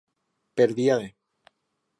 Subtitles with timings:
[0.61, 1.13] Per via de.